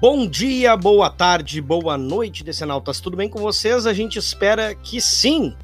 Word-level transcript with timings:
Bom 0.00 0.26
dia, 0.26 0.76
boa 0.76 1.08
tarde, 1.08 1.60
boa 1.60 1.96
noite, 1.96 2.44
Decenautas. 2.44 3.00
Tudo 3.00 3.16
bem 3.16 3.28
com 3.28 3.38
vocês? 3.38 3.86
A 3.86 3.94
gente 3.94 4.18
espera 4.18 4.74
que 4.74 5.00
sim. 5.00 5.56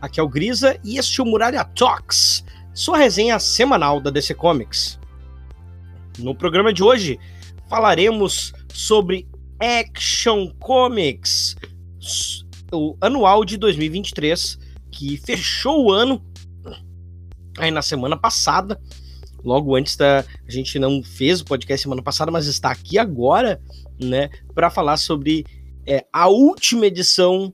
Aqui 0.00 0.20
é 0.20 0.22
o 0.22 0.28
Grisa 0.28 0.78
e 0.84 0.98
este 0.98 1.20
é 1.20 1.24
o 1.24 1.26
Muralha 1.26 1.64
Talks, 1.64 2.44
sua 2.74 2.98
resenha 2.98 3.38
semanal 3.38 4.00
da 4.00 4.10
DC 4.10 4.34
Comics. 4.34 4.98
No 6.18 6.34
programa 6.34 6.72
de 6.72 6.82
hoje 6.82 7.18
falaremos 7.68 8.52
sobre 8.72 9.26
Action 9.58 10.48
Comics, 10.58 11.56
o 12.72 12.96
anual 13.00 13.44
de 13.44 13.56
2023, 13.56 14.58
que 14.90 15.16
fechou 15.16 15.86
o 15.86 15.92
ano 15.92 16.24
aí 17.58 17.70
na 17.70 17.82
semana 17.82 18.16
passada 18.16 18.80
logo 19.44 19.74
antes 19.76 19.96
da. 19.96 20.24
A 20.46 20.50
gente 20.50 20.78
não 20.78 21.02
fez 21.02 21.40
o 21.40 21.44
podcast 21.44 21.82
semana 21.82 22.02
passada, 22.02 22.30
mas 22.30 22.46
está 22.46 22.70
aqui 22.70 22.98
agora, 22.98 23.60
né, 24.00 24.30
para 24.54 24.70
falar 24.70 24.96
sobre 24.96 25.44
é, 25.86 26.04
a 26.12 26.28
última 26.28 26.86
edição 26.86 27.52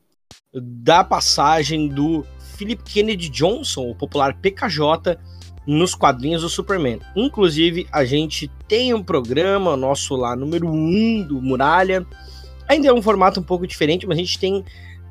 da 0.52 1.04
passagem 1.04 1.88
do 1.88 2.24
Philip 2.56 2.82
Kennedy 2.82 3.28
Johnson, 3.28 3.90
o 3.90 3.94
popular 3.94 4.34
PKJ, 4.40 5.18
nos 5.66 5.94
quadrinhos 5.94 6.42
do 6.42 6.48
Superman. 6.48 7.00
Inclusive, 7.14 7.86
a 7.92 8.04
gente 8.04 8.48
tem 8.68 8.94
um 8.94 9.02
programa 9.02 9.76
nosso 9.76 10.14
lá, 10.14 10.36
número 10.36 10.68
1 10.68 10.70
um 10.72 11.22
do 11.22 11.42
Muralha. 11.42 12.06
Ainda 12.68 12.88
é 12.88 12.92
um 12.92 13.02
formato 13.02 13.40
um 13.40 13.42
pouco 13.42 13.66
diferente, 13.66 14.06
mas 14.06 14.16
a 14.16 14.20
gente 14.20 14.38
tem 14.38 14.64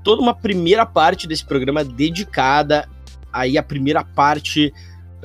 toda 0.03 0.21
uma 0.21 0.33
primeira 0.33 0.85
parte 0.85 1.27
desse 1.27 1.45
programa 1.45 1.83
dedicada 1.83 2.87
aí 3.35 3.57
a 3.57 3.63
primeira 3.63 4.03
parte 4.03 4.73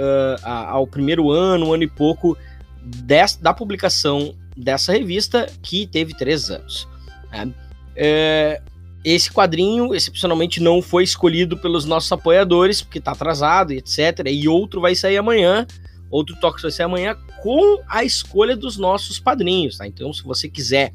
uh, 0.01 0.47
ao 0.47 0.87
primeiro 0.87 1.31
ano, 1.31 1.69
um 1.69 1.75
ano 1.75 1.83
e 1.83 1.89
pouco 1.89 2.37
des, 2.83 3.37
da 3.37 3.53
publicação 3.53 4.35
dessa 4.57 4.93
revista, 4.93 5.47
que 5.63 5.87
teve 5.87 6.15
três 6.15 6.51
anos. 6.51 6.89
Né? 7.31 7.53
É, 7.95 8.63
esse 9.05 9.31
quadrinho, 9.31 9.95
excepcionalmente, 9.95 10.61
não 10.61 10.83
foi 10.83 11.05
escolhido 11.05 11.57
pelos 11.57 11.85
nossos 11.85 12.11
apoiadores, 12.13 12.83
porque 12.83 12.99
está 12.99 13.13
atrasado, 13.13 13.73
etc. 13.73 14.27
E 14.27 14.49
outro 14.49 14.81
vai 14.81 14.95
sair 14.95 15.17
amanhã, 15.17 15.67
outro 16.11 16.37
toque 16.41 16.63
vai 16.63 16.71
sair 16.71 16.87
amanhã, 16.87 17.17
com 17.43 17.83
a 17.89 18.05
escolha 18.05 18.57
dos 18.57 18.77
nossos 18.77 19.19
padrinhos. 19.19 19.79
Tá? 19.79 19.87
Então, 19.87 20.13
se 20.13 20.23
você 20.23 20.49
quiser 20.49 20.93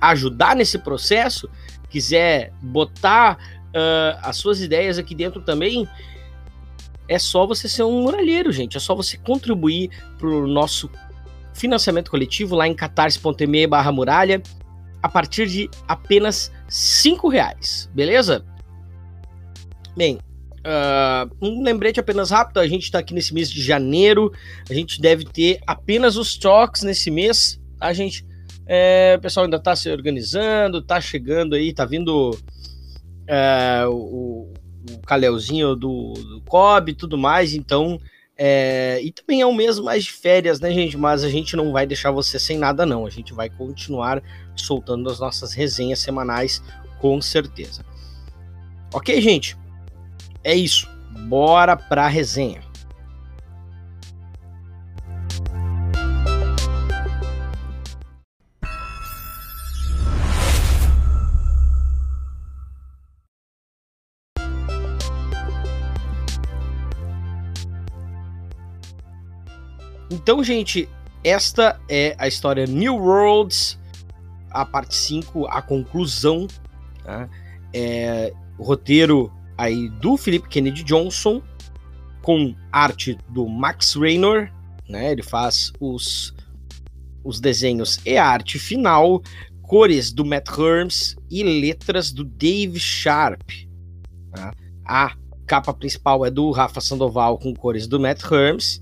ajudar 0.00 0.56
nesse 0.56 0.78
processo, 0.78 1.48
quiser 1.88 2.52
botar 2.60 3.38
uh, 3.68 4.18
as 4.22 4.36
suas 4.36 4.60
ideias 4.60 4.98
aqui 4.98 5.14
dentro 5.14 5.40
também, 5.40 5.88
é 7.12 7.18
só 7.18 7.46
você 7.46 7.68
ser 7.68 7.82
um 7.82 8.02
muralheiro, 8.02 8.50
gente. 8.50 8.76
É 8.76 8.80
só 8.80 8.94
você 8.94 9.16
contribuir 9.16 9.90
para 10.18 10.28
o 10.28 10.46
nosso 10.46 10.90
financiamento 11.54 12.10
coletivo 12.10 12.56
lá 12.56 12.66
em 12.66 12.74
catarse.me 12.74 13.66
barra 13.66 13.92
muralha 13.92 14.42
a 15.02 15.08
partir 15.08 15.46
de 15.48 15.68
apenas 15.86 16.50
cinco 16.68 17.28
reais, 17.28 17.90
beleza? 17.92 18.44
Bem, 19.96 20.18
uh, 20.60 21.36
um 21.40 21.62
lembrete 21.62 22.00
apenas 22.00 22.30
rápido, 22.30 22.60
a 22.60 22.66
gente 22.66 22.84
está 22.84 23.00
aqui 23.00 23.12
nesse 23.12 23.34
mês 23.34 23.50
de 23.50 23.60
janeiro, 23.60 24.32
a 24.70 24.72
gente 24.72 25.00
deve 25.00 25.24
ter 25.24 25.60
apenas 25.66 26.16
os 26.16 26.36
toques 26.36 26.82
nesse 26.82 27.10
mês, 27.10 27.60
a 27.80 27.86
tá, 27.86 27.92
gente? 27.92 28.24
É, 28.64 29.16
o 29.18 29.20
pessoal 29.20 29.44
ainda 29.44 29.56
está 29.56 29.74
se 29.74 29.90
organizando, 29.90 30.78
está 30.78 31.00
chegando 31.00 31.56
aí, 31.56 31.70
está 31.70 31.84
vindo 31.84 32.38
é, 33.26 33.84
o, 33.88 34.52
o 34.90 34.98
Caleuzinho 35.00 35.74
do, 35.76 36.12
do 36.12 36.42
e 36.88 36.94
tudo 36.94 37.16
mais, 37.18 37.54
então. 37.54 38.00
É, 38.36 39.00
e 39.02 39.12
também 39.12 39.40
é 39.40 39.46
o 39.46 39.54
mês 39.54 39.78
mais 39.78 40.04
de 40.04 40.12
férias, 40.12 40.58
né, 40.58 40.72
gente? 40.72 40.96
Mas 40.96 41.22
a 41.22 41.28
gente 41.28 41.54
não 41.54 41.70
vai 41.70 41.86
deixar 41.86 42.10
você 42.10 42.38
sem 42.38 42.58
nada, 42.58 42.84
não. 42.84 43.06
A 43.06 43.10
gente 43.10 43.32
vai 43.32 43.48
continuar 43.48 44.22
soltando 44.56 45.08
as 45.10 45.20
nossas 45.20 45.52
resenhas 45.52 46.00
semanais, 46.00 46.62
com 46.98 47.20
certeza. 47.20 47.84
Ok, 48.92 49.20
gente? 49.20 49.56
É 50.42 50.54
isso. 50.54 50.88
Bora 51.28 51.76
pra 51.76 52.08
resenha. 52.08 52.71
Então, 70.22 70.42
gente, 70.44 70.88
esta 71.24 71.80
é 71.88 72.14
a 72.16 72.28
história 72.28 72.64
New 72.64 72.94
Worlds, 72.94 73.76
a 74.50 74.64
parte 74.64 74.94
5, 74.94 75.46
a 75.46 75.60
conclusão. 75.60 76.46
Tá? 77.02 77.28
É, 77.74 78.32
roteiro 78.58 79.32
aí 79.58 79.88
do 79.88 80.16
Philip 80.16 80.48
Kennedy 80.48 80.84
Johnson, 80.84 81.42
com 82.22 82.54
arte 82.70 83.18
do 83.30 83.48
Max 83.48 83.94
Raynor, 83.96 84.48
né? 84.88 85.10
Ele 85.10 85.22
faz 85.22 85.72
os, 85.80 86.32
os 87.24 87.40
desenhos 87.40 87.98
e 88.06 88.16
a 88.16 88.24
arte 88.24 88.58
final, 88.60 89.20
cores 89.62 90.12
do 90.12 90.24
Matt 90.24 90.48
Herms 90.56 91.16
e 91.28 91.42
letras 91.42 92.12
do 92.12 92.24
Dave 92.24 92.78
Sharp. 92.78 93.42
Tá? 94.32 94.54
A 94.86 95.16
capa 95.46 95.74
principal 95.74 96.24
é 96.24 96.30
do 96.30 96.50
Rafa 96.52 96.80
Sandoval 96.80 97.38
com 97.38 97.52
cores 97.52 97.88
do 97.88 97.98
Matt 97.98 98.22
Herms 98.22 98.80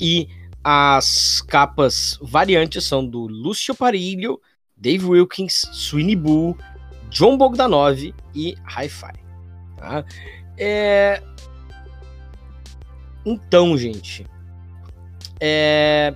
e 0.00 0.28
as 0.64 1.42
capas 1.42 2.18
variantes 2.22 2.84
são 2.84 3.06
do 3.06 3.26
Lúcio 3.26 3.74
Parilho, 3.74 4.40
Dave 4.74 5.04
Wilkins, 5.04 5.66
Sweeney 5.72 6.16
Boo, 6.16 6.56
John 7.10 7.36
Bogdanov 7.36 8.14
e 8.34 8.54
Hi-Fi. 8.64 9.12
Tá? 9.76 10.04
É... 10.56 11.22
Então, 13.26 13.76
gente, 13.76 14.26
é... 15.38 16.14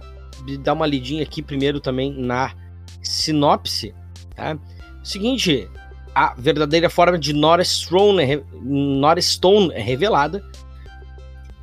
dar 0.61 0.73
uma 0.73 0.87
lidinha 0.87 1.23
aqui 1.23 1.43
primeiro 1.43 1.79
também 1.79 2.13
na 2.13 2.55
sinopse. 3.03 3.95
Tá? 4.35 4.59
Seguinte, 5.05 5.69
a 6.15 6.35
verdadeira 6.39 6.89
forma 6.89 7.19
de 7.19 7.33
Nora 7.33 7.65
Stone 7.65 8.23
é, 8.23 8.43
Nora 8.63 9.21
Stone 9.21 9.73
é 9.73 9.81
revelada 9.81 10.43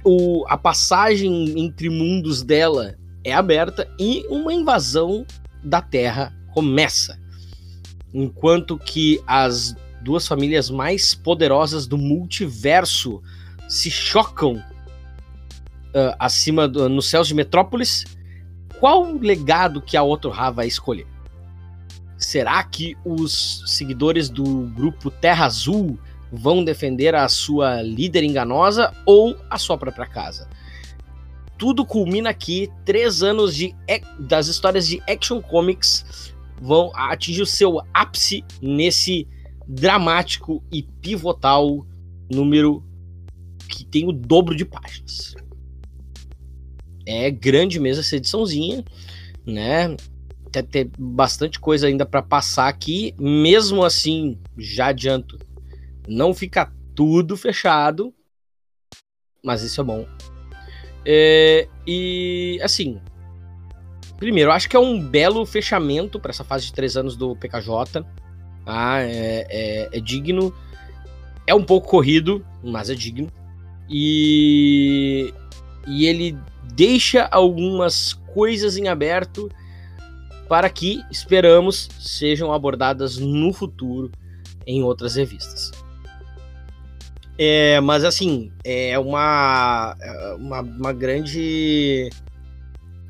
o, 0.06 0.46
a 0.48 0.56
passagem 0.56 1.60
entre 1.60 1.90
mundos 1.90 2.44
dela 2.44 2.96
é 3.24 3.34
aberta 3.34 3.90
e 4.00 4.24
uma 4.30 4.54
invasão 4.54 5.26
da 5.64 5.82
Terra 5.82 6.32
começa. 6.54 7.20
Enquanto 8.14 8.78
que 8.78 9.20
as 9.26 9.76
duas 10.02 10.28
famílias 10.28 10.70
mais 10.70 11.16
poderosas 11.16 11.88
do 11.88 11.98
multiverso 11.98 13.22
se 13.68 13.90
chocam 13.90 14.54
uh, 14.58 16.16
acima 16.20 16.68
do, 16.68 16.88
nos 16.88 17.10
céus 17.10 17.28
de 17.28 17.34
Metrópolis, 17.34 18.06
qual 18.80 19.12
legado 19.18 19.82
que 19.82 19.98
a 19.98 20.04
Otorra 20.04 20.52
vai 20.52 20.68
escolher? 20.68 21.08
Será 22.16 22.64
que 22.64 22.96
os 23.04 23.64
seguidores 23.66 24.30
do 24.30 24.68
grupo 24.68 25.10
Terra 25.10 25.46
Azul 25.46 26.00
vão 26.36 26.64
defender 26.64 27.16
a 27.16 27.28
sua 27.30 27.82
líder 27.82 28.24
enganosa 28.24 28.94
ou 29.06 29.38
a 29.50 29.58
sua 29.58 29.78
própria 29.78 30.06
casa. 30.06 30.50
Tudo 31.58 31.86
culmina 31.86 32.30
aqui, 32.30 32.70
três 32.84 33.24
anos 33.24 33.56
de, 33.56 33.74
das 34.20 34.48
histórias 34.48 34.86
de 34.86 35.02
Action 35.08 35.42
Comics 35.42 36.34
vão 36.62 36.92
atingir 36.94 37.42
o 37.42 37.46
seu 37.46 37.82
ápice 37.94 38.44
nesse 38.62 39.28
dramático 39.68 40.64
e 40.72 40.84
pivotal 40.84 41.86
número 42.32 42.84
que 43.70 43.86
tem 43.86 44.08
o 44.08 44.12
dobro 44.12 44.56
de 44.56 44.66
páginas. 44.66 45.36
É 47.06 47.32
grande 47.32 47.80
mesmo 47.80 48.02
essa 48.02 48.16
ediçãozinha, 48.16 48.84
né? 49.46 49.96
Tem, 50.52 50.64
tem 50.64 50.92
bastante 50.98 51.60
coisa 51.60 51.88
ainda 51.88 52.06
para 52.06 52.22
passar 52.22 52.68
aqui. 52.68 53.14
Mesmo 53.20 53.84
assim, 53.84 54.38
já 54.58 54.88
adianto, 54.88 55.38
não 56.08 56.34
fica 56.34 56.72
tudo 56.94 57.36
fechado, 57.36 58.14
mas 59.44 59.62
isso 59.62 59.82
é 59.82 59.84
bom. 59.84 60.08
É, 61.06 61.68
e 61.86 62.60
assim, 62.64 63.00
primeiro, 64.18 64.52
acho 64.52 64.68
que 64.68 64.76
é 64.76 64.80
um 64.80 65.00
belo 65.00 65.46
fechamento 65.46 66.20
para 66.20 66.32
essa 66.32 66.44
fase 66.44 66.66
de 66.66 66.74
três 66.74 66.98
anos 66.98 67.16
do 67.16 67.36
PKJ. 67.36 68.06
Ah, 68.66 69.00
é, 69.02 69.46
é, 69.50 69.90
é, 69.94 70.00
digno. 70.00 70.54
É 71.46 71.54
um 71.54 71.64
pouco 71.64 71.88
corrido, 71.88 72.44
mas 72.64 72.90
é 72.90 72.96
digno. 72.96 73.32
E, 73.88 75.32
e 75.88 76.08
ele 76.08 76.36
deixa 76.74 77.28
algumas 77.32 78.14
coisas 78.34 78.78
em 78.78 78.88
aberto 78.88 79.52
para 80.50 80.70
que 80.70 81.04
esperamos 81.12 81.88
sejam 82.00 82.52
abordadas 82.52 83.18
no 83.18 83.54
futuro 83.54 84.12
em 84.66 84.82
outras 84.82 85.16
revistas. 85.16 85.72
É, 87.38 87.82
mas 87.82 88.04
assim, 88.04 88.52
é 88.64 88.98
uma, 88.98 89.96
é 90.00 90.34
uma, 90.36 90.62
uma 90.62 90.94
grande. 90.94 92.10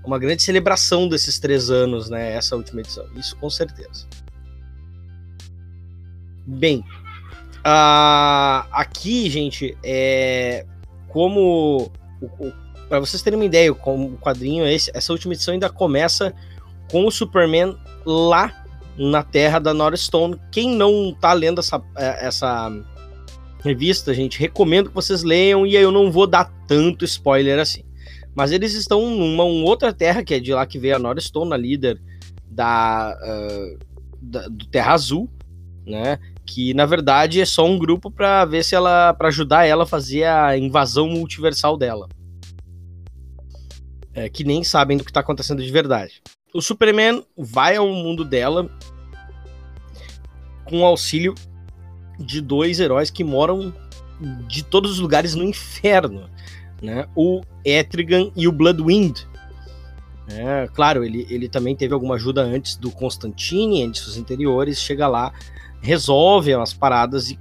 uma 0.04 0.18
grande 0.18 0.42
celebração 0.42 1.08
desses 1.08 1.38
três 1.40 1.70
anos, 1.70 2.10
né? 2.10 2.34
Essa 2.34 2.56
última 2.56 2.82
edição. 2.82 3.06
Isso 3.16 3.36
com 3.38 3.50
certeza. 3.50 4.08
Bem, 6.48 6.80
uh, 7.60 8.68
aqui, 8.72 9.30
gente, 9.30 9.78
é 9.84 10.66
como 11.10 11.92
para 12.90 13.00
vocês 13.00 13.22
terem 13.22 13.40
uma 13.40 13.46
ideia, 13.46 13.74
como 13.74 14.14
o 14.14 14.18
quadrinho 14.18 14.66
esse, 14.68 14.92
essa 14.94 15.12
última 15.12 15.34
edição 15.34 15.54
ainda 15.54 15.70
começa 15.70 16.34
com 16.92 17.06
o 17.06 17.12
Superman 17.12 17.78
lá 18.06 18.66
na 18.98 19.24
terra 19.24 19.60
da 19.60 19.74
Nora 19.74 19.98
Stone. 19.98 20.40
Quem 20.52 20.76
não 20.76 21.14
tá 21.20 21.34
lendo 21.34 21.60
essa, 21.60 21.82
é, 21.98 22.28
essa 22.28 22.72
revista, 23.66 24.14
gente, 24.14 24.40
recomendo 24.40 24.90
que 24.90 24.96
vocês 24.96 25.24
leiam 25.24 25.66
e 25.66 25.76
aí 25.76 25.84
eu 25.84 25.92
não 25.92 26.12
vou 26.12 26.28
dar 26.28 26.46
tanto 26.68 27.04
spoiler 27.04 27.60
assim. 27.60 27.84
Mas 28.36 28.52
eles 28.52 28.74
estão 28.74 29.10
numa 29.10 29.44
outra 29.44 29.94
terra, 29.94 30.24
que 30.24 30.34
é 30.34 30.40
de 30.40 30.54
lá 30.54 30.66
que 30.66 30.78
veio 30.78 30.96
a 30.96 31.00
Nora 31.00 31.20
Stone, 31.20 31.54
a 31.54 31.58
líder 31.58 32.02
da, 32.46 33.18
uh, 33.22 33.80
da, 34.22 34.48
do 34.48 34.66
Terra 34.68 34.94
Azul, 34.94 35.30
né? 35.86 36.20
Que 36.46 36.74
na 36.74 36.86
verdade 36.86 37.42
é 37.42 37.46
só 37.46 37.66
um 37.66 37.80
grupo 37.80 38.12
para 38.12 38.46
ver 38.46 38.64
se 38.64 38.76
ela. 38.76 39.14
para 39.14 39.30
ajudar 39.30 39.66
ela 39.66 39.84
a 39.84 39.88
fazer 39.88 40.26
a 40.26 40.58
invasão 40.58 41.08
multiversal 41.08 41.78
dela. 41.78 42.08
É, 44.14 44.30
que 44.30 44.44
nem 44.44 44.64
sabem 44.64 44.98
do 44.98 45.04
que 45.04 45.12
tá 45.12 45.22
acontecendo 45.22 45.64
de 45.64 45.72
verdade. 45.72 46.22
O 46.54 46.62
Superman 46.62 47.24
vai 47.38 47.78
ao 47.78 47.88
mundo 47.88 48.24
dela 48.24 48.70
com 50.66 50.86
auxílio 50.86 51.34
de 52.20 52.42
dois 52.42 52.80
heróis 52.80 53.10
que 53.10 53.24
moram 53.24 53.74
de 54.48 54.64
todos 54.64 54.92
os 54.92 55.00
lugares 55.00 55.36
no 55.36 55.44
inferno, 55.44 56.30
né? 56.82 57.08
O 57.16 57.42
Etrigan 57.64 58.32
e 58.36 58.48
o 58.48 58.52
Bloodwind. 58.52 59.22
É, 60.28 60.68
claro, 60.74 61.04
ele, 61.04 61.28
ele 61.30 61.48
também 61.48 61.76
teve 61.76 61.94
alguma 61.94 62.16
ajuda 62.16 62.42
antes 62.42 62.76
do 62.76 62.90
Constantine, 62.90 63.82
em 63.82 63.94
seus 63.94 64.18
interiores, 64.18 64.80
chega 64.80 65.08
lá, 65.08 65.32
resolve 65.82 66.54
as 66.54 66.74
paradas 66.74 67.30
e, 67.30 67.40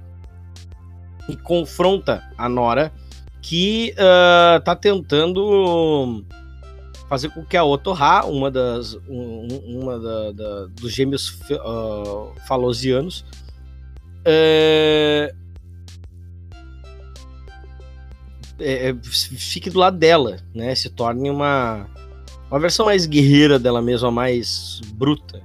e 1.27 1.35
confronta 1.35 2.23
a 2.37 2.47
Nora, 2.47 2.93
que 3.41 3.93
uh, 3.93 4.63
tá 4.63 4.75
tentando 4.75 6.23
fazer 7.07 7.29
com 7.29 7.43
que 7.43 7.57
a 7.57 7.63
Otorra, 7.63 8.25
uma 8.25 8.51
das 8.51 8.93
um, 9.07 9.47
uma 9.65 9.99
da, 9.99 10.31
da, 10.31 10.65
dos 10.67 10.91
gêmeos 10.91 11.39
uh, 11.51 12.31
falosianos, 12.47 13.25
é, 14.25 15.33
é, 18.59 18.95
fique 19.03 19.69
do 19.69 19.79
lado 19.79 19.97
dela, 19.97 20.37
né? 20.53 20.73
Se 20.75 20.89
torne 20.89 21.29
uma 21.29 21.87
uma 22.49 22.59
versão 22.59 22.85
mais 22.85 23.05
guerreira 23.05 23.59
dela 23.59 23.81
mesma, 23.81 24.11
mais 24.11 24.79
bruta, 24.93 25.41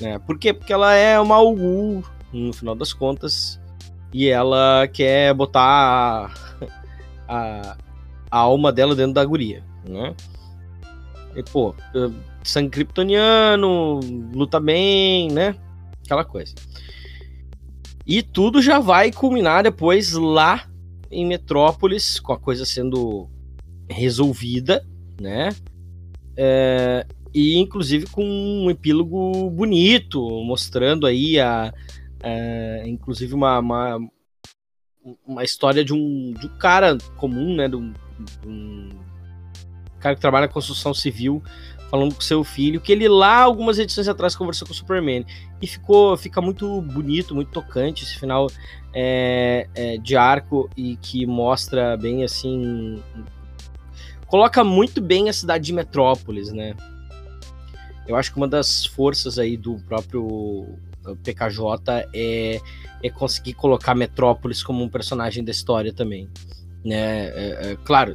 né? 0.00 0.18
Por 0.18 0.38
quê? 0.38 0.52
Porque 0.52 0.72
ela 0.72 0.94
é 0.94 1.18
uma 1.20 1.40
Ugu, 1.40 2.02
no 2.32 2.52
final 2.52 2.74
das 2.74 2.92
contas, 2.92 3.60
e 4.12 4.28
ela 4.28 4.88
quer 4.92 5.32
botar 5.34 5.62
a, 5.62 6.30
a, 7.28 7.76
a 8.30 8.38
alma 8.38 8.72
dela 8.72 8.94
dentro 8.94 9.14
da 9.14 9.24
guria, 9.24 9.62
né? 9.84 10.14
E, 11.36 11.42
pô, 11.42 11.74
sangue 12.42 12.70
kryptoniano, 12.70 14.00
luta 14.34 14.60
bem, 14.60 15.30
né? 15.30 15.54
Aquela 16.04 16.24
coisa. 16.24 16.54
E 18.12 18.20
tudo 18.22 18.60
já 18.60 18.78
vai 18.78 19.10
culminar 19.10 19.62
depois 19.62 20.12
lá 20.12 20.68
em 21.10 21.24
Metrópolis, 21.24 22.20
com 22.20 22.34
a 22.34 22.38
coisa 22.38 22.66
sendo 22.66 23.26
resolvida, 23.88 24.86
né? 25.18 25.48
É, 26.36 27.06
e 27.32 27.56
inclusive 27.56 28.06
com 28.08 28.22
um 28.22 28.70
epílogo 28.70 29.48
bonito, 29.48 30.20
mostrando 30.44 31.06
aí 31.06 31.40
a, 31.40 31.72
a 32.22 32.86
inclusive 32.86 33.32
uma, 33.32 33.58
uma, 33.60 33.98
uma, 35.26 35.42
história 35.42 35.82
de 35.82 35.94
um, 35.94 36.34
de 36.38 36.48
um 36.48 36.58
cara 36.58 36.98
comum, 37.16 37.56
né? 37.56 37.66
De 37.66 37.76
um, 37.76 37.94
de 38.42 38.46
um 38.46 38.90
cara 39.98 40.14
que 40.14 40.20
trabalha 40.20 40.48
na 40.48 40.52
construção 40.52 40.92
civil, 40.92 41.42
falando 41.92 42.14
com 42.14 42.22
seu 42.22 42.42
filho, 42.42 42.80
que 42.80 42.90
ele 42.90 43.06
lá, 43.06 43.42
algumas 43.42 43.78
edições 43.78 44.08
atrás, 44.08 44.34
conversou 44.34 44.66
com 44.66 44.72
o 44.72 44.74
Superman. 44.74 45.26
E 45.60 45.66
ficou, 45.66 46.16
fica 46.16 46.40
muito 46.40 46.80
bonito, 46.80 47.34
muito 47.34 47.50
tocante 47.50 48.02
esse 48.02 48.18
final 48.18 48.46
é, 48.94 49.68
é, 49.74 49.98
de 49.98 50.16
arco 50.16 50.70
e 50.74 50.96
que 50.96 51.26
mostra 51.26 51.94
bem 51.98 52.24
assim. 52.24 52.98
Coloca 54.26 54.64
muito 54.64 55.02
bem 55.02 55.28
a 55.28 55.34
cidade 55.34 55.66
de 55.66 55.72
Metrópolis, 55.74 56.50
né? 56.50 56.74
Eu 58.08 58.16
acho 58.16 58.32
que 58.32 58.38
uma 58.38 58.48
das 58.48 58.86
forças 58.86 59.38
aí 59.38 59.58
do 59.58 59.76
próprio 59.80 60.66
PKJ 61.22 62.08
é, 62.14 62.58
é 63.02 63.10
conseguir 63.10 63.52
colocar 63.52 63.94
Metrópolis 63.94 64.62
como 64.62 64.82
um 64.82 64.88
personagem 64.88 65.44
da 65.44 65.50
história 65.50 65.92
também. 65.92 66.26
Né? 66.82 67.26
É, 67.26 67.72
é, 67.72 67.76
claro, 67.84 68.14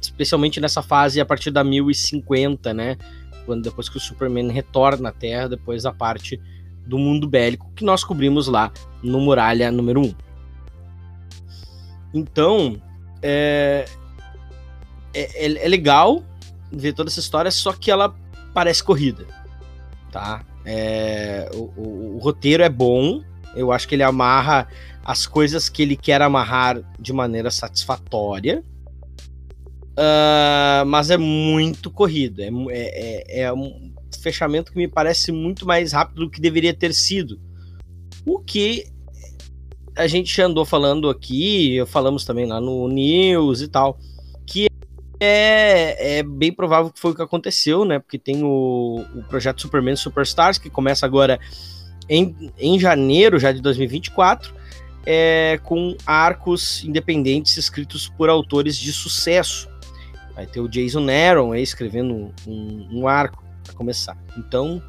especialmente 0.00 0.60
nessa 0.60 0.82
fase 0.82 1.20
a 1.20 1.26
partir 1.26 1.50
da 1.50 1.64
1050, 1.64 2.72
né? 2.72 2.96
Quando 3.44 3.62
depois 3.62 3.88
que 3.88 3.96
o 3.96 4.00
Superman 4.00 4.48
retorna 4.50 5.08
à 5.08 5.12
Terra, 5.12 5.48
depois 5.48 5.82
da 5.82 5.92
parte 5.92 6.40
do 6.86 6.98
mundo 6.98 7.28
bélico 7.28 7.70
que 7.74 7.84
nós 7.84 8.04
cobrimos 8.04 8.46
lá 8.46 8.72
no 9.02 9.20
Muralha 9.20 9.70
número 9.70 10.00
1. 10.00 10.14
Então, 12.14 12.80
é, 13.22 13.86
é, 15.14 15.46
é, 15.46 15.64
é 15.64 15.68
legal 15.68 16.22
ver 16.70 16.92
toda 16.92 17.10
essa 17.10 17.20
história, 17.20 17.50
só 17.50 17.72
que 17.72 17.90
ela 17.90 18.14
parece 18.52 18.82
corrida, 18.82 19.26
tá? 20.10 20.44
É, 20.64 21.50
o, 21.54 21.72
o, 21.76 22.16
o, 22.16 22.18
roteiro 22.18 22.62
é 22.62 22.68
bom, 22.68 23.22
eu 23.56 23.72
acho 23.72 23.88
que 23.88 23.94
ele 23.94 24.02
amarra 24.02 24.68
as 25.04 25.26
coisas 25.26 25.68
que 25.68 25.82
ele 25.82 25.96
quer 25.96 26.22
amarrar 26.22 26.80
de 26.98 27.12
maneira 27.12 27.50
satisfatória, 27.50 28.62
Uh, 29.92 30.86
mas 30.86 31.10
é 31.10 31.16
muito 31.16 31.90
corrida. 31.90 32.42
É, 32.42 32.48
é, 32.48 33.40
é, 33.40 33.42
é, 33.42 33.52
um 33.52 33.92
fechamento 34.20 34.72
que 34.72 34.78
me 34.78 34.88
parece 34.88 35.32
muito 35.32 35.66
mais 35.66 35.92
rápido 35.92 36.24
do 36.24 36.30
que 36.30 36.40
deveria 36.40 36.72
ter 36.72 36.94
sido. 36.94 37.40
O 38.24 38.38
que 38.38 38.86
a 39.96 40.06
gente 40.06 40.40
andou 40.40 40.64
falando 40.64 41.10
aqui, 41.10 41.82
falamos 41.86 42.24
também 42.24 42.46
lá 42.46 42.60
no 42.60 42.88
News 42.88 43.60
e 43.60 43.68
tal, 43.68 43.98
que 44.46 44.66
é, 45.20 46.18
é 46.18 46.22
bem 46.22 46.52
provável 46.52 46.90
que 46.90 46.98
foi 46.98 47.12
o 47.12 47.14
que 47.14 47.22
aconteceu, 47.22 47.84
né? 47.84 47.98
Porque 47.98 48.18
tem 48.18 48.42
o, 48.42 49.04
o 49.14 49.22
projeto 49.24 49.60
Superman 49.60 49.96
Superstars, 49.96 50.58
que 50.58 50.70
começa 50.70 51.04
agora 51.04 51.38
em, 52.08 52.50
em 52.58 52.78
janeiro 52.78 53.38
já 53.38 53.52
de 53.52 53.60
2024, 53.60 54.54
é, 55.04 55.60
com 55.62 55.96
arcos 56.06 56.82
independentes 56.84 57.56
escritos 57.56 58.08
por 58.08 58.28
autores 58.28 58.76
de 58.76 58.92
sucesso. 58.92 59.68
Vai 60.34 60.46
ter 60.46 60.60
o 60.60 60.68
Jason 60.68 61.06
Aaron 61.08 61.52
aí 61.52 61.62
escrevendo 61.62 62.32
um, 62.46 62.88
um 62.90 63.08
arco 63.08 63.44
para 63.64 63.74
começar. 63.74 64.16
Então, 64.36 64.82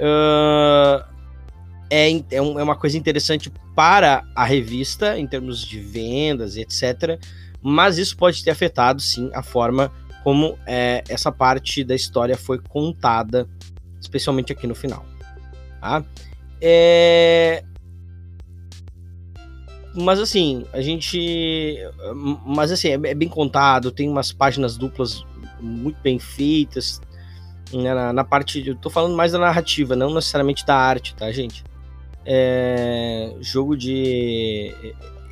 uh, 0.00 1.04
é, 1.90 2.12
é, 2.12 2.22
é, 2.30 2.40
uma 2.40 2.76
coisa 2.76 2.96
interessante 2.96 3.52
para 3.74 4.24
a 4.34 4.44
revista, 4.44 5.18
em 5.18 5.26
termos 5.26 5.64
de 5.64 5.78
vendas, 5.80 6.56
etc. 6.56 7.20
Mas 7.62 7.98
isso 7.98 8.16
pode 8.16 8.42
ter 8.42 8.50
afetado, 8.50 9.00
sim, 9.00 9.30
a 9.34 9.42
forma 9.42 9.92
como 10.24 10.58
é, 10.66 11.04
essa 11.08 11.30
parte 11.30 11.84
da 11.84 11.94
história 11.94 12.36
foi 12.36 12.58
contada, 12.58 13.48
especialmente 14.00 14.52
aqui 14.52 14.66
no 14.66 14.74
final. 14.74 15.04
Tá? 15.80 16.04
É, 16.60 17.62
mas 19.96 20.20
assim, 20.20 20.64
a 20.72 20.80
gente. 20.80 21.78
Mas 22.44 22.70
assim, 22.70 22.88
é, 22.88 22.92
é, 22.92 23.14
bem 23.14 23.28
contado, 23.28 23.90
tem 23.90 24.08
umas 24.08 24.30
páginas 24.32 24.76
duplas 24.76 25.24
muito 25.60 25.98
bem 26.02 26.18
feitas. 26.18 27.00
Né, 27.72 27.92
na, 27.92 28.12
na, 28.12 28.24
parte. 28.24 28.66
Eu 28.66 28.76
tô 28.76 28.90
falando 28.90 29.16
mais 29.16 29.32
da 29.32 29.38
narrativa, 29.38 29.96
não 29.96 30.14
necessariamente 30.14 30.64
da 30.64 30.76
arte, 30.76 31.14
tá, 31.14 31.30
gente? 31.32 31.64
É, 32.24 33.34
jogo 33.40 33.76
de. 33.76 34.72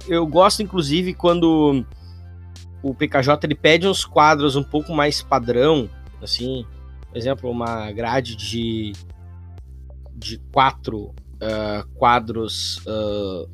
Eu 0.09 0.26
gosto, 0.26 0.62
inclusive, 0.62 1.14
quando 1.14 1.85
o 2.83 2.94
PKJ 2.94 3.38
ele 3.44 3.54
pede 3.54 3.87
uns 3.87 4.04
quadros 4.04 4.56
um 4.56 4.62
pouco 4.62 4.92
mais 4.94 5.23
padrão, 5.23 5.88
assim, 6.23 6.66
por 7.09 7.16
exemplo, 7.16 7.50
uma 7.50 7.90
grade 7.92 8.37
de, 8.37 8.92
de 10.14 10.38
quatro 10.52 11.14
uh, 11.35 11.88
quadros 11.94 12.78
uh, 12.87 13.49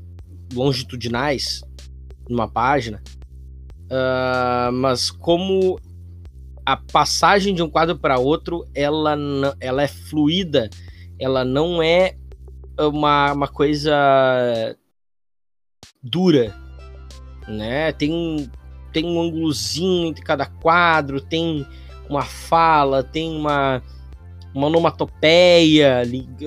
longitudinais 0.52 1.62
numa 2.28 2.48
página, 2.48 3.02
uh, 3.86 4.72
mas 4.72 5.10
como 5.10 5.78
a 6.64 6.76
passagem 6.76 7.54
de 7.54 7.62
um 7.62 7.68
quadro 7.68 7.98
para 7.98 8.18
outro 8.18 8.64
ela, 8.74 9.16
ela 9.58 9.82
é 9.82 9.88
fluida, 9.88 10.70
ela 11.18 11.44
não 11.44 11.82
é 11.82 12.16
uma, 12.78 13.32
uma 13.32 13.48
coisa 13.48 13.92
dura, 16.02 16.54
né? 17.48 17.92
Tem, 17.92 18.50
tem 18.92 19.04
um 19.04 19.20
ângulozinho 19.20 20.06
entre 20.06 20.22
cada 20.22 20.46
quadro, 20.46 21.20
tem 21.20 21.66
uma 22.08 22.22
fala, 22.22 23.02
tem 23.02 23.36
uma, 23.36 23.82
uma 24.54 24.66
onomatopeia 24.66 26.02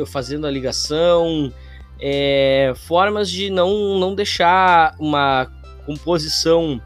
fazendo 0.08 0.48
a 0.48 0.52
ligação, 0.52 1.52
é, 2.00 2.74
formas 2.76 3.30
de 3.30 3.50
não, 3.50 4.00
não 4.00 4.16
deixar 4.16 4.96
uma 5.00 5.52
composição. 5.86 6.82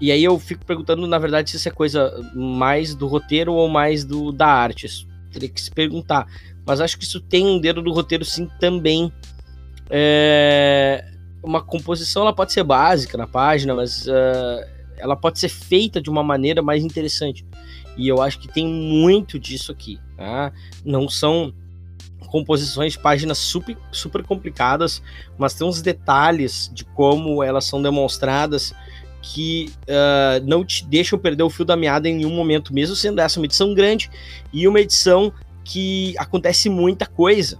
E 0.00 0.10
aí 0.10 0.22
eu 0.22 0.38
fico 0.38 0.64
perguntando, 0.64 1.06
na 1.06 1.18
verdade, 1.18 1.50
se 1.50 1.56
isso 1.56 1.68
é 1.68 1.72
coisa 1.72 2.12
mais 2.34 2.94
do 2.94 3.06
roteiro 3.06 3.52
ou 3.52 3.68
mais 3.68 4.04
do 4.04 4.32
da 4.32 4.48
arte. 4.48 4.86
Isso 4.86 5.06
teria 5.32 5.48
que 5.48 5.60
se 5.60 5.70
perguntar. 5.70 6.26
Mas 6.66 6.80
acho 6.80 6.98
que 6.98 7.04
isso 7.04 7.20
tem 7.20 7.46
um 7.46 7.60
dedo 7.60 7.82
do 7.82 7.92
roteiro 7.92 8.24
sim 8.24 8.48
também. 8.58 9.12
É, 9.90 11.04
uma 11.42 11.60
composição 11.60 12.22
ela 12.22 12.32
pode 12.32 12.52
ser 12.52 12.62
básica 12.62 13.18
na 13.18 13.26
página, 13.26 13.74
mas 13.74 14.06
uh, 14.06 14.64
ela 14.96 15.16
pode 15.16 15.38
ser 15.38 15.48
feita 15.48 16.00
de 16.00 16.08
uma 16.08 16.22
maneira 16.22 16.62
mais 16.62 16.84
interessante. 16.84 17.44
E 17.96 18.08
eu 18.08 18.22
acho 18.22 18.38
que 18.38 18.48
tem 18.48 18.66
muito 18.66 19.38
disso 19.38 19.72
aqui. 19.72 19.98
Tá? 20.16 20.52
Não 20.84 21.08
são 21.08 21.52
composições 22.28 22.92
de 22.92 22.98
páginas 22.98 23.38
super, 23.38 23.76
super 23.90 24.22
complicadas, 24.22 25.02
mas 25.38 25.54
tem 25.54 25.66
uns 25.66 25.82
detalhes 25.82 26.70
de 26.72 26.84
como 26.84 27.42
elas 27.42 27.64
são 27.64 27.82
demonstradas 27.82 28.72
que 29.22 29.70
uh, 29.82 30.44
não 30.44 30.64
te 30.64 30.84
deixam 30.84 31.18
perder 31.18 31.44
o 31.44 31.50
fio 31.50 31.64
da 31.64 31.76
meada 31.76 32.08
em 32.08 32.16
nenhum 32.16 32.34
momento, 32.34 32.74
mesmo 32.74 32.96
sendo 32.96 33.20
essa 33.20 33.38
uma 33.38 33.46
edição 33.46 33.72
grande 33.72 34.10
e 34.52 34.66
uma 34.66 34.80
edição 34.80 35.32
que 35.64 36.14
acontece 36.18 36.68
muita 36.68 37.06
coisa. 37.06 37.58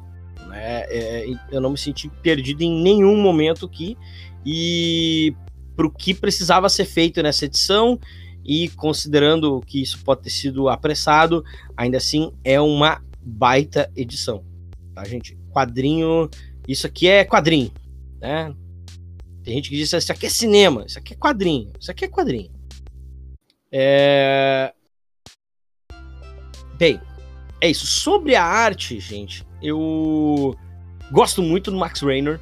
Né? 0.49 0.85
É, 0.89 1.27
eu 1.51 1.61
não 1.61 1.71
me 1.71 1.79
senti 1.79 2.09
perdido 2.21 2.63
em 2.63 2.83
nenhum 2.83 3.17
momento 3.17 3.67
aqui 3.67 3.97
e 4.45 5.35
para 5.77 5.87
o 5.87 5.91
que 5.91 6.13
precisava 6.13 6.69
ser 6.69 6.85
feito 6.85 7.23
nessa 7.23 7.45
edição 7.45 7.99
e 8.45 8.69
considerando 8.71 9.61
que 9.61 9.81
isso 9.81 10.03
pode 10.05 10.23
ter 10.23 10.31
sido 10.31 10.69
apressado, 10.69 11.45
ainda 11.77 11.97
assim 11.97 12.33
é 12.43 12.61
uma 12.61 13.01
baita 13.25 13.91
edição, 13.95 14.45
tá 14.95 15.05
gente? 15.05 15.37
Quadrinho, 15.53 16.29
isso 16.67 16.87
aqui 16.87 17.09
é 17.09 17.25
quadrinho, 17.25 17.71
né? 18.21 18.55
Tem 19.43 19.55
gente 19.55 19.69
que 19.69 19.77
diz 19.77 19.93
isso 19.93 20.13
aqui 20.13 20.27
é 20.27 20.31
cinema, 20.31 20.85
isso 20.87 20.99
aqui 20.99 21.15
é 21.15 21.17
quadrinho, 21.17 21.73
isso 21.81 21.91
aqui 21.91 22.05
é 22.05 22.09
quadrinho. 22.09 22.51
É... 23.71 24.73
Bem, 26.77 27.01
é 27.61 27.71
isso. 27.71 27.87
Sobre 27.87 28.37
a 28.37 28.45
arte, 28.45 29.01
gente, 29.01 29.45
eu 29.61 30.57
gosto 31.11 31.43
muito 31.43 31.71
do 31.71 31.77
Max 31.77 32.01
Raynor, 32.01 32.39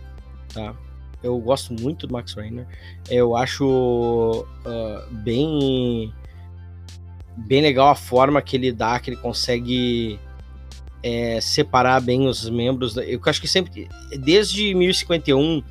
tá? 0.52 0.75
Eu 1.23 1.38
gosto 1.38 1.73
muito 1.75 2.07
do 2.07 2.12
Max 2.12 2.35
Raynor. 2.35 2.66
Eu 3.11 3.37
acho 3.37 4.47
uh, 4.64 5.14
bem 5.16 6.12
bem 7.37 7.62
legal 7.62 7.88
a 7.88 7.95
forma 7.95 8.42
que 8.42 8.57
ele 8.57 8.73
dá, 8.73 8.99
que 8.99 9.11
ele 9.11 9.16
consegue 9.16 10.19
é, 11.02 11.40
separar 11.40 12.00
bem 12.00 12.26
os 12.26 12.49
membros. 12.49 12.97
Eu 12.97 13.21
acho 13.26 13.40
que 13.40 13.49
sempre, 13.49 13.88
desde 14.19 14.75
1051, 14.75 15.62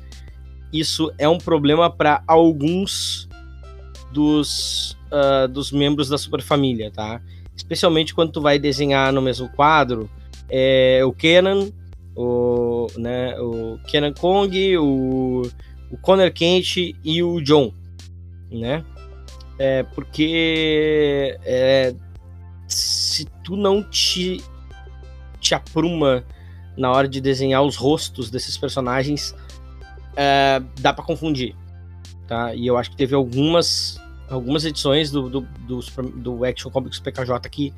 isso 0.72 1.12
é 1.18 1.28
um 1.28 1.38
problema 1.38 1.90
para 1.90 2.22
alguns 2.26 3.28
dos, 4.12 4.96
uh, 5.12 5.48
dos 5.48 5.70
membros 5.72 6.08
da 6.08 6.18
superfamília, 6.18 6.90
tá? 6.90 7.20
Especialmente 7.54 8.14
quando 8.14 8.32
tu 8.32 8.40
vai 8.40 8.58
desenhar 8.58 9.12
no 9.12 9.20
mesmo 9.20 9.48
quadro 9.50 10.10
é, 10.48 11.00
o 11.04 11.12
Kenan 11.12 11.70
o, 12.14 12.86
né, 12.98 13.38
o 13.40 13.78
Kenan 13.86 14.12
Kong, 14.12 14.76
o, 14.78 15.42
o 15.90 15.96
Connor 15.98 16.32
Kent 16.32 16.76
e 17.02 17.22
o 17.22 17.40
John, 17.40 17.72
né? 18.50 18.84
É, 19.58 19.82
porque 19.82 21.38
é, 21.44 21.94
se 22.66 23.26
tu 23.44 23.56
não 23.56 23.82
te, 23.82 24.42
te 25.50 25.54
apruma 25.54 26.24
na 26.76 26.90
hora 26.92 27.08
de 27.08 27.20
desenhar 27.20 27.62
os 27.62 27.76
rostos 27.76 28.30
desses 28.30 28.56
personagens, 28.56 29.34
é, 30.16 30.62
dá 30.80 30.92
para 30.92 31.04
confundir, 31.04 31.56
tá? 32.28 32.54
E 32.54 32.66
eu 32.66 32.76
acho 32.76 32.90
que 32.90 32.96
teve 32.96 33.14
algumas 33.14 34.00
algumas 34.28 34.64
edições 34.64 35.10
do, 35.10 35.28
do, 35.28 35.40
do, 35.66 35.80
do 36.14 36.44
Action 36.44 36.70
Comics 36.70 37.00
PKJ 37.00 37.50
que 37.50 37.74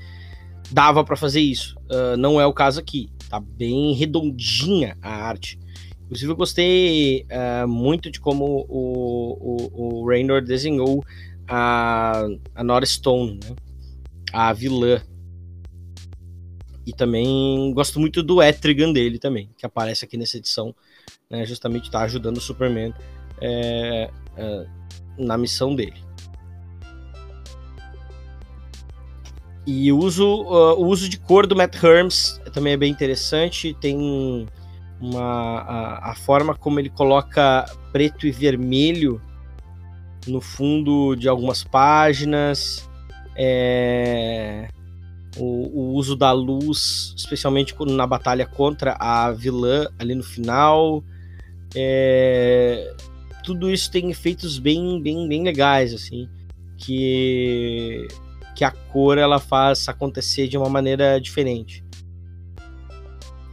dava 0.71 1.03
para 1.03 1.17
fazer 1.17 1.41
isso. 1.41 1.75
Uh, 1.91 2.15
não 2.19 2.39
é 2.39 2.45
o 2.45 2.53
caso 2.53 2.79
aqui. 2.79 3.09
Tá 3.31 3.41
bem 3.41 3.95
redondinha 3.95 4.95
a 5.01 5.09
arte. 5.09 5.59
Inclusive, 6.05 6.31
eu 6.31 6.37
gostei 6.37 7.25
uh, 7.33 7.67
muito 7.67 8.11
de 8.11 8.21
como 8.21 8.67
o, 8.69 9.71
o, 9.73 10.03
o 10.03 10.07
Raynor 10.07 10.43
desenhou 10.43 11.03
a, 11.49 12.27
a 12.55 12.63
Nora 12.63 12.85
Stone, 12.85 13.41
né? 13.43 13.57
a 14.31 14.53
vilã. 14.53 15.01
E 16.87 16.93
também 16.93 17.73
gosto 17.73 18.01
muito 18.01 18.23
do 18.23 18.43
Etrigan 18.43 18.93
dele 18.93 19.19
também, 19.19 19.49
que 19.57 19.65
aparece 19.65 20.05
aqui 20.05 20.17
nessa 20.17 20.37
edição, 20.37 20.75
né? 21.31 21.47
justamente 21.47 21.85
está 21.85 22.01
ajudando 22.03 22.39
o 22.39 22.41
Superman 22.41 22.93
é, 23.41 24.11
é, 24.37 24.67
na 25.17 25.39
missão 25.39 25.75
dele. 25.75 26.03
E 29.67 29.93
o 29.93 29.99
uso, 29.99 30.27
uh, 30.27 30.75
o 30.75 30.87
uso 30.87 31.09
de 31.09 31.19
cor 31.19 31.47
do 31.47 31.55
Matt 31.55 31.81
Herms 31.83 32.41
também 32.53 32.73
é 32.73 32.77
bem 32.77 32.91
interessante. 32.91 33.75
Tem 33.81 33.97
uma, 35.01 35.61
a, 35.61 36.11
a, 36.11 36.15
forma 36.17 36.55
como 36.55 36.81
ele 36.81 36.91
coloca 36.91 37.65
preto 37.93 38.27
e 38.27 38.33
vermelho 38.33 39.23
no 40.27 40.41
fundo 40.41 41.15
de 41.15 41.29
algumas 41.29 41.63
páginas. 41.63 42.89
É, 43.37 44.69
o, 45.37 45.81
o, 45.81 45.95
uso 45.95 46.15
da 46.15 46.33
luz, 46.33 47.15
especialmente 47.17 47.75
na 47.87 48.07
batalha 48.07 48.47
contra 48.47 48.97
a 48.99 49.31
vilã 49.33 49.87
ali 49.99 50.15
no 50.15 50.23
final. 50.23 51.03
É, 51.75 52.95
tudo 53.45 53.71
isso 53.71 53.91
tem 53.91 54.11
efeitos 54.11 54.59
bem, 54.59 55.01
bem, 55.03 55.27
bem 55.29 55.43
legais, 55.43 55.95
assim, 55.95 56.29
que 56.77 58.07
que 58.55 58.65
a 58.65 58.71
cor 58.71 59.19
ela 59.19 59.39
faz 59.39 59.89
acontecer 59.89 60.47
de 60.47 60.59
uma 60.59 60.69
maneira 60.69 61.21
diferente. 61.21 61.83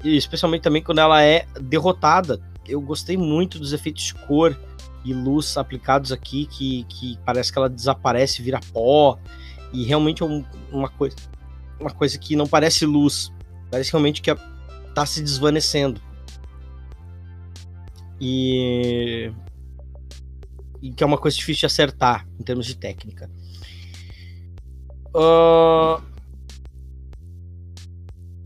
E 0.03 0.15
especialmente 0.15 0.62
também 0.62 0.83
quando 0.83 1.00
ela 1.00 1.24
é 1.24 1.45
derrotada. 1.59 2.39
Eu 2.67 2.79
gostei 2.81 3.17
muito 3.17 3.57
dos 3.57 3.74
efeitos 3.74 4.03
de 4.03 4.13
cor 4.13 4.57
e 5.03 5.13
luz 5.13 5.57
aplicados 5.57 6.12
aqui, 6.12 6.45
que, 6.45 6.83
que 6.83 7.17
parece 7.25 7.51
que 7.51 7.57
ela 7.57 7.69
desaparece, 7.69 8.41
vira 8.41 8.59
pó. 8.71 9.17
E 9.74 9.83
realmente 9.83 10.21
é 10.21 10.25
um, 10.25 10.43
uma, 10.71 10.89
coisa, 10.89 11.15
uma 11.79 11.91
coisa 11.91 12.17
que 12.17 12.36
não 12.36 12.48
parece 12.48 12.86
luz. 12.86 13.31
Parece 13.71 13.91
realmente 13.91 14.21
que 14.21 14.31
está 14.31 15.05
se 15.05 15.21
desvanecendo. 15.21 16.01
E, 18.19 19.31
e 20.81 20.91
que 20.91 21.03
é 21.03 21.07
uma 21.07 21.17
coisa 21.17 21.38
difícil 21.38 21.62
de 21.62 21.65
acertar 21.67 22.27
em 22.39 22.43
termos 22.43 22.65
de 22.65 22.75
técnica. 22.75 23.29
Uh, 25.15 26.01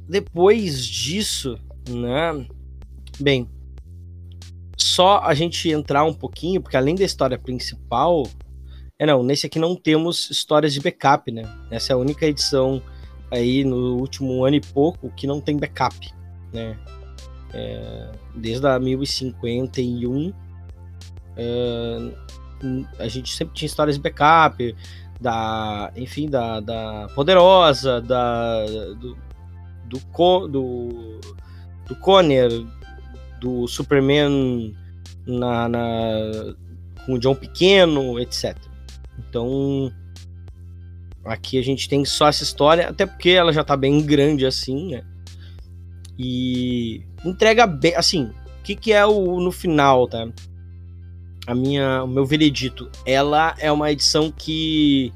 depois 0.08 0.86
disso, 0.86 1.58
né? 1.90 2.46
Bem, 3.20 3.50
só 4.78 5.20
a 5.20 5.34
gente 5.34 5.70
entrar 5.70 6.04
um 6.04 6.14
pouquinho, 6.14 6.62
porque 6.62 6.78
além 6.78 6.96
da 6.96 7.04
história 7.04 7.38
principal, 7.38 8.24
é 9.00 9.06
não, 9.06 9.24
nesse 9.24 9.48
aqui 9.48 9.58
não 9.58 9.76
temos 9.76 10.30
histórias 10.30 10.74
de 10.74 10.80
backup, 10.80 11.32
né? 11.32 11.44
Essa 11.72 11.92
é 11.92 11.96
a 11.96 11.98
única 11.98 12.26
edição 12.26 12.82
aí 13.34 13.64
no 13.64 13.98
último 13.98 14.46
ano 14.46 14.56
e 14.56 14.62
pouco 14.62 15.10
que 15.12 15.26
não 15.26 15.42
tem 15.42 15.58
backup, 15.58 16.14
né? 16.54 16.78
É, 17.52 18.12
desde 18.36 18.66
a 18.68 18.80
1051 18.80 20.34
é, 21.36 22.12
a 23.00 23.08
gente 23.08 23.36
sempre 23.36 23.54
tinha 23.56 23.66
histórias 23.66 23.96
de 23.96 24.02
backup, 24.02 24.76
da, 25.20 25.92
enfim, 25.96 26.30
da, 26.30 26.60
da 26.60 27.08
Poderosa, 27.16 28.02
da, 28.02 28.66
do, 29.00 29.18
do, 29.86 30.48
do, 30.48 31.20
do 31.88 31.96
Conner, 31.98 32.50
do 33.42 33.68
Superman 33.68 34.76
na, 35.26 35.68
na, 35.68 35.80
com 37.06 37.14
o 37.14 37.20
John 37.20 37.36
Pequeno, 37.36 38.20
etc. 38.20 38.56
Então, 39.18 39.92
aqui 41.26 41.58
a 41.58 41.64
gente 41.64 41.88
tem 41.88 42.04
só 42.06 42.28
essa 42.28 42.44
história, 42.44 42.90
até 42.90 43.06
porque 43.06 43.30
ela 43.30 43.54
já 43.54 43.64
tá 43.64 43.76
bem 43.78 44.02
grande 44.02 44.46
assim, 44.46 44.92
né? 44.92 45.04
E 46.18 47.04
entrega 47.26 47.66
bem, 47.66 47.96
assim, 47.96 48.26
o 48.26 48.64
que, 48.64 48.76
que 48.76 48.94
é 48.94 49.06
o 49.06 49.40
no 49.40 49.52
final, 49.52 50.08
tá? 50.08 50.28
a 51.46 51.54
minha, 51.54 52.04
o 52.04 52.08
meu 52.08 52.26
veredito, 52.26 52.90
ela 53.06 53.54
é 53.60 53.72
uma 53.72 53.92
edição 53.92 54.32
que, 54.32 55.12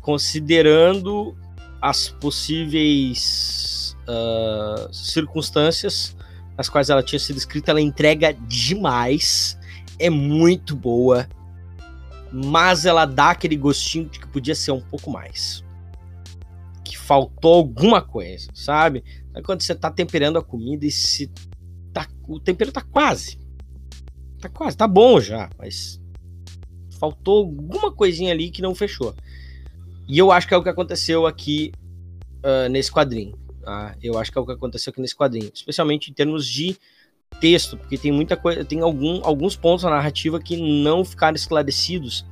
considerando 0.00 1.36
as 1.80 2.08
possíveis 2.08 3.96
uh, 4.08 4.92
circunstâncias 4.92 6.16
nas 6.56 6.68
quais 6.68 6.90
ela 6.90 7.02
tinha 7.02 7.18
sido 7.18 7.36
escrita, 7.36 7.70
ela 7.70 7.80
entrega 7.80 8.32
demais, 8.32 9.58
é 9.98 10.10
muito 10.10 10.76
boa, 10.76 11.26
mas 12.32 12.84
ela 12.84 13.04
dá 13.04 13.30
aquele 13.30 13.56
gostinho 13.56 14.08
de 14.08 14.20
que 14.20 14.28
podia 14.28 14.54
ser 14.54 14.72
um 14.72 14.80
pouco 14.80 15.10
mais. 15.10 15.64
faltou 16.94 17.54
alguma 17.54 18.00
coisa, 18.00 18.48
sabe? 18.54 19.02
Quando 19.44 19.62
você 19.62 19.74
tá 19.74 19.90
temperando 19.90 20.38
a 20.38 20.42
comida 20.42 20.86
e 20.86 20.92
se 20.92 21.28
tá, 21.92 22.06
o 22.28 22.38
tempero 22.38 22.70
tá 22.70 22.82
quase. 22.82 23.36
Tá 24.40 24.48
quase, 24.48 24.76
tá 24.76 24.86
bom 24.86 25.20
já, 25.20 25.50
mas 25.58 26.00
faltou 27.00 27.38
alguma 27.38 27.90
coisinha 27.90 28.32
ali 28.32 28.50
que 28.50 28.62
não 28.62 28.74
fechou. 28.74 29.12
E 30.06 30.18
eu 30.18 30.30
acho 30.30 30.46
que 30.46 30.54
é 30.54 30.56
o 30.56 30.62
que 30.62 30.68
aconteceu 30.68 31.26
aqui 31.26 31.72
uh, 32.44 32.68
nesse 32.68 32.92
quadrinho. 32.92 33.36
Tá? 33.62 33.96
Eu 34.02 34.18
acho 34.18 34.30
que 34.30 34.38
é 34.38 34.40
o 34.40 34.46
que 34.46 34.52
aconteceu 34.52 34.90
aqui 34.90 35.00
nesse 35.00 35.16
quadrinho, 35.16 35.50
especialmente 35.52 36.10
em 36.10 36.14
termos 36.14 36.46
de 36.46 36.76
texto, 37.40 37.76
porque 37.76 37.96
tem 37.96 38.12
muita 38.12 38.36
coisa, 38.36 38.64
tem 38.64 38.80
algum, 38.80 39.20
alguns 39.24 39.56
pontos 39.56 39.84
na 39.84 39.90
narrativa 39.90 40.40
que 40.40 40.56
não 40.56 41.04
ficaram 41.04 41.36
esclarecidos 41.36 42.26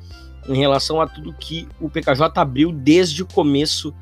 em 0.49 0.57
relação 0.57 1.01
a 1.01 1.07
tudo 1.07 1.33
que 1.33 1.69
o 1.81 1.89
PKJ 1.89 2.31
abriu 2.37 2.73
desde 2.73 3.23
o 3.23 3.27
começo 3.27 3.95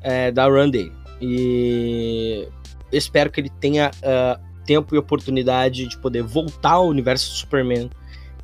é, 0.00 0.30
da 0.30 0.46
run 0.46 0.70
dele. 0.70 0.92
E 1.20 2.48
espero 2.90 3.30
que 3.30 3.40
ele 3.40 3.50
tenha 3.60 3.90
uh, 3.96 4.40
tempo 4.64 4.94
e 4.94 4.98
oportunidade 4.98 5.86
de 5.86 5.98
poder 5.98 6.22
voltar 6.22 6.72
ao 6.72 6.86
universo 6.86 7.30
do 7.30 7.36
Superman 7.36 7.90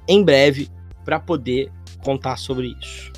em 0.07 0.23
breve 0.23 0.71
para 1.05 1.19
poder 1.19 1.71
contar 2.05 2.37
sobre 2.37 2.77
isso. 2.81 3.13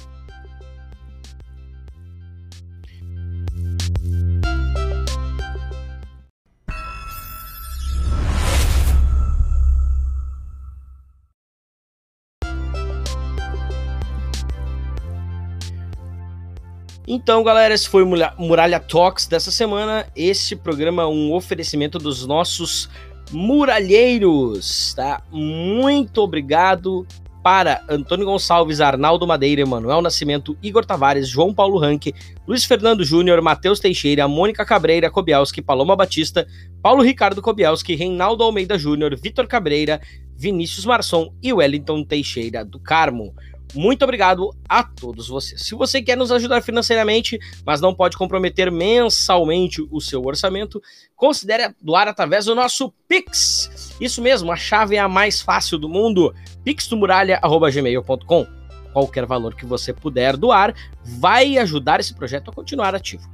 Então, 17.10 17.42
galera, 17.42 17.72
esse 17.72 17.88
foi 17.88 18.02
o 18.02 18.06
Muralha 18.36 18.78
Talks 18.78 19.26
dessa 19.26 19.50
semana. 19.50 20.06
Este 20.14 20.54
programa 20.54 21.04
é 21.04 21.06
um 21.06 21.32
oferecimento 21.32 21.98
dos 21.98 22.26
nossos 22.26 22.90
muralheiros, 23.30 24.92
tá? 24.92 25.22
Muito 25.32 26.18
obrigado 26.18 27.06
para 27.42 27.82
Antônio 27.88 28.26
Gonçalves, 28.26 28.82
Arnaldo 28.82 29.26
Madeira, 29.26 29.62
Emanuel 29.62 30.02
Nascimento, 30.02 30.54
Igor 30.62 30.84
Tavares, 30.84 31.26
João 31.26 31.54
Paulo 31.54 31.78
Ranque, 31.78 32.14
Luiz 32.46 32.66
Fernando 32.66 33.02
Júnior, 33.02 33.40
Matheus 33.40 33.80
Teixeira, 33.80 34.28
Mônica 34.28 34.62
Cabreira 34.66 35.10
Kobielski, 35.10 35.62
Paloma 35.62 35.96
Batista, 35.96 36.46
Paulo 36.82 37.02
Ricardo 37.02 37.40
Kobielski, 37.40 37.94
Reinaldo 37.94 38.44
Almeida 38.44 38.76
Júnior, 38.76 39.16
Vitor 39.16 39.46
Cabreira, 39.46 39.98
Vinícius 40.36 40.84
Marçom 40.84 41.32
e 41.42 41.54
Wellington 41.54 42.04
Teixeira 42.04 42.62
do 42.66 42.78
Carmo. 42.78 43.34
Muito 43.75 44.02
obrigado 44.02 44.50
a 44.68 44.82
todos 44.82 45.28
vocês. 45.28 45.62
Se 45.62 45.75
você 45.75 46.00
quer 46.00 46.16
nos 46.16 46.32
ajudar 46.32 46.62
financeiramente, 46.62 47.38
mas 47.66 47.80
não 47.80 47.94
pode 47.94 48.16
comprometer 48.16 48.72
mensalmente 48.72 49.87
o 49.90 50.00
seu 50.00 50.25
orçamento, 50.25 50.82
considere 51.14 51.75
doar 51.80 52.08
através 52.08 52.46
do 52.46 52.54
nosso 52.54 52.92
Pix. 53.06 53.94
Isso 54.00 54.22
mesmo, 54.22 54.50
a 54.50 54.56
chave 54.56 54.96
é 54.96 54.98
a 54.98 55.08
mais 55.08 55.42
fácil 55.42 55.78
do 55.78 55.88
mundo: 55.88 56.34
pixdomuralha.gmail.com. 56.64 58.46
Qualquer 58.92 59.26
valor 59.26 59.54
que 59.54 59.66
você 59.66 59.92
puder 59.92 60.37
doar 60.37 60.75
vai 61.04 61.58
ajudar 61.58 62.00
esse 62.00 62.14
projeto 62.14 62.50
a 62.50 62.54
continuar 62.54 62.94
ativo. 62.94 63.28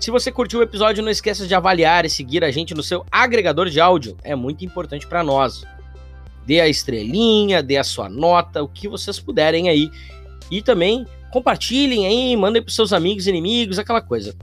Se 0.00 0.10
você 0.10 0.32
curtiu 0.32 0.60
o 0.60 0.62
episódio, 0.62 1.02
não 1.02 1.10
esqueça 1.10 1.46
de 1.46 1.54
avaliar 1.54 2.04
e 2.04 2.10
seguir 2.10 2.44
a 2.44 2.50
gente 2.50 2.74
no 2.74 2.82
seu 2.82 3.04
agregador 3.10 3.68
de 3.68 3.80
áudio. 3.80 4.16
É 4.22 4.34
muito 4.34 4.64
importante 4.64 5.06
para 5.06 5.22
nós 5.22 5.64
dê 6.46 6.60
a 6.60 6.68
estrelinha, 6.68 7.62
dê 7.62 7.76
a 7.76 7.84
sua 7.84 8.08
nota, 8.08 8.62
o 8.62 8.68
que 8.68 8.88
vocês 8.88 9.18
puderem 9.18 9.68
aí. 9.68 9.90
E 10.50 10.62
também 10.62 11.04
compartilhem 11.32 12.06
aí, 12.06 12.36
mandem 12.36 12.62
para 12.62 12.72
seus 12.72 12.92
amigos 12.92 13.26
inimigos, 13.26 13.78
aquela 13.78 14.00
coisa. 14.00 14.34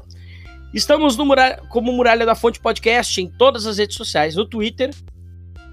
Estamos 0.74 1.16
no 1.16 1.26
Muralha, 1.26 1.62
como 1.70 1.94
Muralha 1.94 2.26
da 2.26 2.36
Fonte 2.36 2.60
Podcast 2.60 3.22
em 3.22 3.28
todas 3.28 3.66
as 3.66 3.78
redes 3.78 3.96
sociais, 3.96 4.36
no 4.36 4.46
Twitter, 4.46 4.90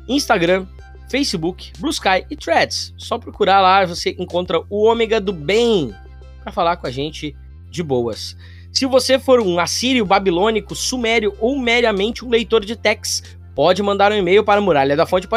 Instagram, 0.09 0.67
Facebook, 1.11 1.73
Blue 1.79 1.91
Sky 1.91 2.25
e 2.31 2.37
Threads. 2.37 2.95
Só 2.97 3.19
procurar 3.19 3.61
lá, 3.61 3.85
você 3.85 4.15
encontra 4.19 4.61
o 4.71 4.85
Ômega 4.85 5.21
do 5.21 5.33
Bem 5.33 5.95
para 6.43 6.53
falar 6.53 6.77
com 6.77 6.87
a 6.87 6.91
gente 6.91 7.35
de 7.71 7.83
boas. 7.83 8.37
Se 8.73 8.87
você 8.87 9.19
for 9.19 9.41
um 9.41 9.59
assírio, 9.59 10.07
babilônico, 10.07 10.77
sumério 10.77 11.35
ou 11.41 11.59
meramente 11.59 12.25
um 12.25 12.29
leitor 12.29 12.65
de 12.65 12.77
texts, 12.77 13.37
pode 13.55 13.83
mandar 13.83 14.13
um 14.13 14.17
e-mail 14.17 14.45
para 14.45 14.61
muralha 14.61 14.97
da 14.97 15.07
fonte. 15.07 15.29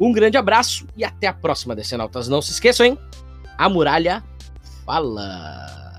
Um 0.00 0.12
grande 0.12 0.36
abraço 0.36 0.86
e 0.96 1.04
até 1.04 1.26
a 1.26 1.32
próxima, 1.32 1.76
Decenautas. 1.76 2.28
Não 2.28 2.42
se 2.42 2.52
esqueçam, 2.52 2.86
hein? 2.86 2.98
A 3.56 3.68
muralha 3.68 4.22
fala. 4.84 5.91